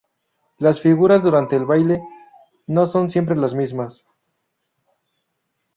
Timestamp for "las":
0.57-0.79, 3.35-3.53